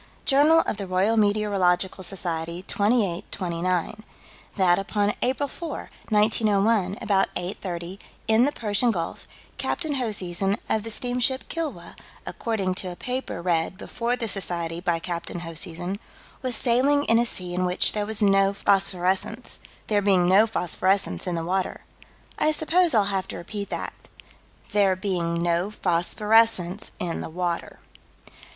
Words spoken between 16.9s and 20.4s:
in a sea in which there was no phosphorescence "there being